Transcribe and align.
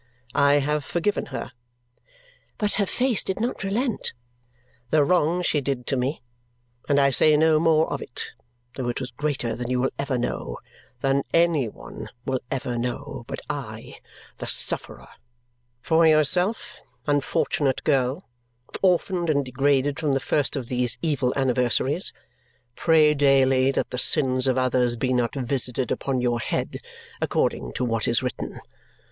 I 0.33 0.53
have 0.55 0.83
forgiven 0.83 1.27
her" 1.27 1.51
but 2.57 2.73
her 2.81 2.87
face 2.87 3.21
did 3.23 3.39
not 3.39 3.63
relent 3.63 4.13
"the 4.89 5.03
wrong 5.03 5.43
she 5.43 5.61
did 5.61 5.85
to 5.85 5.95
me, 5.95 6.23
and 6.89 6.99
I 6.99 7.11
say 7.11 7.37
no 7.37 7.59
more 7.59 7.87
of 7.93 8.01
it, 8.01 8.33
though 8.73 8.89
it 8.89 8.99
was 8.99 9.11
greater 9.11 9.55
than 9.55 9.69
you 9.69 9.79
will 9.79 9.91
ever 9.99 10.17
know 10.17 10.57
than 11.01 11.21
any 11.35 11.69
one 11.69 12.09
will 12.25 12.39
ever 12.49 12.79
know 12.79 13.25
but 13.27 13.41
I, 13.47 13.99
the 14.37 14.47
sufferer. 14.47 15.07
For 15.81 16.07
yourself, 16.07 16.79
unfortunate 17.05 17.83
girl, 17.83 18.25
orphaned 18.81 19.29
and 19.29 19.45
degraded 19.45 19.99
from 19.99 20.13
the 20.13 20.19
first 20.19 20.55
of 20.55 20.65
these 20.65 20.97
evil 21.03 21.31
anniversaries, 21.35 22.11
pray 22.75 23.13
daily 23.13 23.69
that 23.69 23.91
the 23.91 23.99
sins 23.99 24.47
of 24.47 24.57
others 24.57 24.95
be 24.95 25.13
not 25.13 25.35
visited 25.35 25.91
upon 25.91 26.21
your 26.21 26.39
head, 26.39 26.79
according 27.21 27.73
to 27.73 27.85
what 27.85 28.07
is 28.07 28.23
written. 28.23 28.61